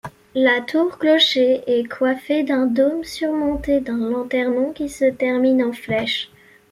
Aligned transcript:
La 0.33 0.61
tour-clocher 0.61 1.61
est 1.67 1.87
coiffée 1.87 2.41
d'un 2.41 2.65
dôme 2.65 3.03
surmonté 3.03 3.81
d'un 3.81 4.09
lanternon 4.09 4.71
qui 4.73 4.89
se 4.89 5.05
termine 5.05 5.61
en 5.63 5.73
flèche. 5.73 6.31